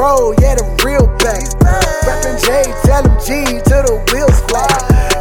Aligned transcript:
road, 0.00 0.40
yeah, 0.40 0.56
the 0.56 0.64
real 0.80 1.04
back. 1.20 1.44
Rapping 2.08 2.40
J, 2.40 2.72
tell 2.88 3.04
him 3.04 3.14
G 3.20 3.60
to 3.68 3.76
the 3.84 4.00
wheels 4.08 4.40
flat. 4.48 4.72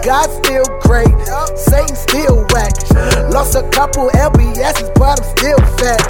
God 0.00 0.32
still 0.32 0.64
great, 0.80 1.12
Satan 1.54 1.94
still 1.94 2.42
whack. 2.50 2.72
Lost 3.30 3.54
a 3.54 3.62
couple 3.68 4.08
LBS's, 4.16 4.88
but 4.96 5.20
I'm 5.20 5.26
still 5.36 5.60
fat. 5.76 6.00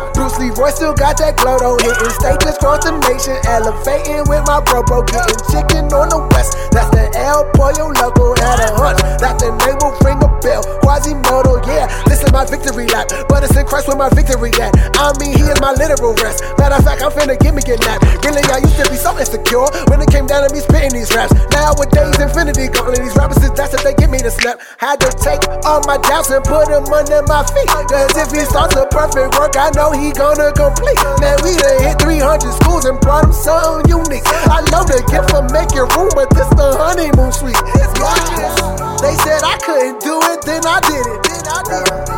Bruce 0.14 0.38
Leroy 0.38 0.70
still 0.70 0.94
got 0.94 1.18
that 1.18 1.36
glow 1.36 1.58
though, 1.60 1.76
hitting 1.84 2.14
stages 2.16 2.56
across 2.56 2.86
the 2.86 2.96
nation, 3.12 3.36
elevating 3.44 4.24
with 4.30 4.42
my 4.48 4.62
bro, 4.64 4.82
bro, 4.82 5.04
getting 5.04 5.38
chicken 5.52 5.92
on 5.92 6.08
the 6.08 6.22
west. 6.32 6.56
That's 6.72 6.88
the 6.96 7.10
El 7.18 7.44
Pollo 7.52 7.92
Loco, 7.92 8.32
had 8.40 8.62
a 8.62 8.72
hunch 8.78 9.02
that 9.20 9.36
the 9.36 9.52
name 9.52 9.78
will 9.84 9.94
ring 10.00 10.18
a 10.24 10.30
bell. 10.40 10.62
Quasimodo, 10.80 11.60
yeah, 11.68 11.90
this 12.06 12.22
is 12.24 12.32
my 12.32 12.46
victory 12.46 12.86
lap, 12.88 13.10
but 13.28 13.44
it's 13.44 13.54
in 13.54 13.66
Christ 13.66 13.86
where 13.86 13.98
my 13.98 14.08
victory 14.10 14.50
at. 14.62 14.63
Literal 15.84 16.16
rest. 16.24 16.40
Matter 16.56 16.80
of 16.80 16.84
fact, 16.84 17.04
I'm 17.04 17.12
finna 17.12 17.36
give 17.36 17.52
me 17.52 17.60
a 17.68 17.76
nap. 17.84 18.00
Really, 18.24 18.40
I 18.48 18.64
used 18.64 18.80
to 18.80 18.88
be 18.88 18.96
so 18.96 19.12
insecure 19.20 19.68
when 19.92 20.00
it 20.00 20.08
came 20.08 20.24
down 20.24 20.48
to 20.48 20.48
me 20.48 20.64
spitting 20.64 20.96
these 20.96 21.12
raps. 21.12 21.36
Nowadays, 21.52 22.16
infinity 22.16 22.72
gauntlet, 22.72 23.04
these 23.04 23.12
rappers 23.16 23.44
is 23.44 23.52
that's 23.52 23.76
if 23.76 23.84
they 23.84 23.92
give 23.92 24.08
me 24.08 24.24
the 24.24 24.32
snap. 24.32 24.56
Had 24.80 25.04
to 25.04 25.12
take 25.20 25.44
all 25.68 25.84
my 25.84 26.00
doubts 26.00 26.32
and 26.32 26.40
put 26.44 26.72
them 26.72 26.88
under 26.88 27.20
my 27.28 27.44
feet. 27.52 27.68
Cause 27.68 28.16
if 28.16 28.32
he 28.32 28.40
starts 28.48 28.72
a 28.80 28.88
perfect 28.88 29.36
work, 29.36 29.52
I 29.60 29.68
know 29.76 29.92
he 29.92 30.08
gonna 30.16 30.56
complete. 30.56 30.96
Man, 31.20 31.36
we 31.44 31.52
done 31.60 31.80
hit 31.84 32.00
300 32.00 32.40
schools 32.64 32.88
and 32.88 32.96
brought 33.04 33.28
him 33.28 33.36
something 33.36 33.84
unique. 33.92 34.24
I 34.48 34.64
know 34.72 34.88
the 34.88 35.04
gift 35.04 35.28
for 35.28 35.44
making 35.52 35.84
room, 35.92 36.08
but 36.16 36.32
this 36.32 36.48
the 36.56 36.72
honeymoon 36.80 37.28
suite. 37.28 37.60
They 39.04 39.14
said 39.20 39.44
I 39.44 39.60
couldn't 39.60 40.00
do 40.00 40.16
it, 40.32 40.40
then 40.48 40.64
I 40.64 40.80
did 40.80 41.04
it. 41.04 41.20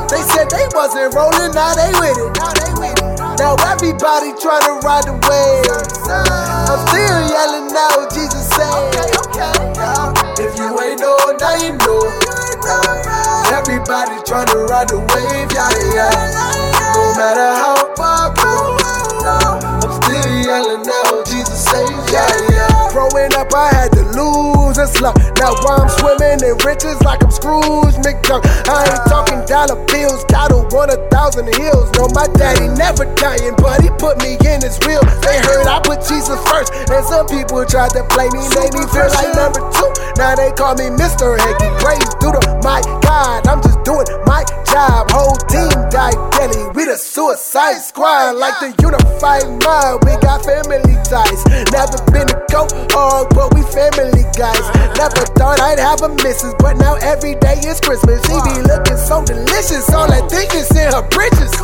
They 0.06 0.22
said 0.22 0.46
they 0.54 0.66
wasn't 0.70 1.14
rolling, 1.18 1.50
now 1.50 1.74
they 1.74 1.90
with 1.98 2.14
it. 2.14 3.05
Now 3.38 3.54
everybody 3.68 4.32
trying 4.40 4.64
to 4.64 4.80
ride 4.80 5.04
the 5.04 5.12
wave. 5.28 5.68
I'm 6.08 6.80
still 6.88 7.20
yelling 7.28 7.68
out, 7.76 8.08
Jesus 8.12 8.48
said. 8.48 8.92
If 10.40 10.56
you 10.58 10.68
ain't 10.80 11.00
know, 11.00 11.16
now 11.38 11.54
you 11.60 11.72
know. 11.76 12.00
Everybody 13.52 14.16
trying 14.24 14.48
to 14.48 14.64
ride 14.68 14.88
the 14.88 14.98
wave, 14.98 15.52
yeah, 15.52 15.68
yeah. 15.92 16.10
No 16.96 17.02
matter 17.16 17.50
how 17.60 17.94
far 17.94 18.32
I 18.32 18.34
go, 18.34 18.76
I'm 19.84 19.92
still 20.02 20.32
yelling 20.44 20.86
out, 20.88 21.26
Jesus 21.26 21.64
saves, 21.64 22.12
yeah, 22.12 22.26
yeah. 22.50 22.90
Growing 22.92 23.32
up, 23.36 23.52
I 23.52 23.68
had 23.74 23.92
to 23.92 24.02
lose 24.16 24.78
and 24.78 24.88
slump. 24.88 25.18
Now 25.36 25.52
I'm 25.68 25.88
swimming 25.88 26.40
in 26.40 26.56
riches 26.64 27.00
like 27.02 27.22
I'm 27.22 27.30
Scrooge 27.30 27.94
McDuck. 28.00 28.42
I 28.68 28.88
ain't 28.88 29.04
talking 29.06 29.44
dollar 29.46 29.76
bills, 29.86 30.24
gotta 30.24 30.55
want 30.76 30.92
a 30.92 31.00
thousand 31.08 31.48
hills. 31.56 31.88
No, 31.96 32.06
my 32.12 32.28
daddy 32.36 32.68
never 32.76 33.08
dying, 33.16 33.56
but 33.56 33.80
he 33.80 33.88
put 33.96 34.20
me 34.20 34.36
in 34.44 34.60
his 34.60 34.76
will. 34.84 35.00
They 35.24 35.40
heard 35.40 35.64
I 35.64 35.80
put 35.80 36.04
Jesus 36.04 36.36
first, 36.52 36.70
and 36.92 37.02
some 37.08 37.26
people 37.26 37.64
tried 37.64 37.96
to 37.96 38.04
play 38.12 38.28
me, 38.28 38.44
made 38.52 38.76
me 38.76 38.84
feel 38.92 39.08
like 39.08 39.32
number 39.32 39.64
two. 39.72 39.90
Now 40.20 40.36
they 40.36 40.52
call 40.52 40.76
me 40.76 40.92
Mr. 40.92 41.40
Hanky. 41.40 41.72
Praise 41.80 42.12
through 42.20 42.36
the 42.36 42.60
my 42.60 42.84
God, 43.16 43.48
I'm 43.48 43.62
just 43.64 43.80
doing 43.80 44.04
my 44.28 44.44
job. 44.68 45.08
Whole 45.08 45.40
team 45.48 45.72
died 45.88 46.20
daily. 46.36 46.68
We 46.76 46.84
the 46.84 47.00
suicide 47.00 47.80
squad, 47.80 48.36
like 48.36 48.60
the 48.60 48.76
unified 48.76 49.48
mind. 49.64 50.04
We 50.04 50.12
got 50.20 50.44
family 50.44 50.84
ties. 51.08 51.40
Never 51.72 51.96
been 52.12 52.28
a 52.28 52.36
go 52.52 52.68
hard, 52.92 53.32
but 53.32 53.56
we 53.56 53.64
family 53.72 54.20
guys. 54.36 54.60
Never 55.00 55.24
thought 55.32 55.64
I'd 55.64 55.80
have 55.80 56.04
a 56.04 56.12
missus, 56.20 56.52
but 56.60 56.76
now 56.76 57.00
every 57.00 57.40
day 57.40 57.56
is 57.64 57.80
Christmas. 57.80 58.20
She 58.28 58.36
be 58.52 58.60
looking 58.68 59.00
so 59.00 59.24
delicious. 59.24 59.88
All 59.96 60.12
I 60.12 60.20
think 60.28 60.52
is 60.52 60.68
in 60.76 60.92
her 60.92 61.00
britches. 61.08 61.56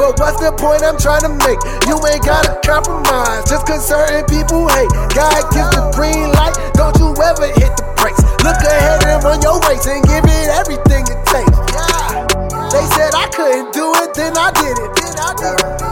But 0.00 0.16
what's 0.16 0.40
the 0.40 0.56
point 0.56 0.80
I'm 0.80 0.96
trying 0.96 1.28
to 1.28 1.32
make? 1.44 1.60
You 1.84 2.00
ain't 2.08 2.24
gotta 2.24 2.56
compromise 2.64 3.44
just 3.52 3.68
cause 3.68 3.84
certain 3.84 4.24
people 4.32 4.64
hate. 4.72 4.88
God 5.12 5.44
gives 5.52 5.72
the 5.76 5.92
green 5.92 6.32
light, 6.32 6.56
don't 6.72 6.96
you 6.96 7.12
ever 7.20 7.52
hit 7.52 7.76
the 7.76 7.84
brakes. 8.00 8.24
Look 8.40 8.60
ahead 8.64 9.05
run 9.26 9.42
your 9.42 9.58
race 9.66 9.86
and 9.90 10.06
give 10.06 10.22
it 10.22 10.48
everything 10.54 11.02
it 11.10 11.20
takes. 11.26 11.58
Yeah. 11.74 12.22
They 12.70 12.86
said 12.94 13.10
I 13.10 13.26
couldn't 13.34 13.74
do 13.74 13.90
it, 13.98 14.14
then 14.14 14.38
I 14.38 14.54
did 14.54 14.78
it. 14.78 14.90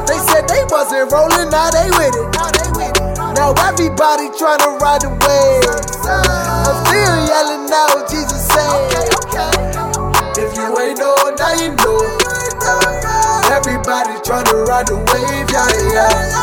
They 0.07 0.21
said 0.31 0.47
they 0.47 0.63
wasn't 0.71 1.11
rolling, 1.11 1.51
now 1.51 1.69
they 1.75 1.91
with 1.99 2.15
it. 2.15 2.31
Now 3.35 3.51
everybody 3.67 4.31
trying 4.39 4.63
to 4.63 4.79
ride 4.79 5.03
the 5.03 5.11
wave. 5.11 5.67
I'm 6.07 6.79
still 6.87 7.17
yelling 7.27 7.67
out, 7.75 8.07
Jesus 8.07 8.47
said. 8.47 8.71
If 10.39 10.55
you 10.55 10.71
ain't 10.79 10.99
know, 10.99 11.19
now 11.35 11.59
you 11.59 11.75
know. 11.75 11.99
Everybody 13.51 14.15
trying 14.23 14.47
to 14.47 14.63
ride 14.71 14.87
the 14.87 14.97
wave, 15.11 15.51
yeah, 15.51 15.69
yeah. 15.93 16.35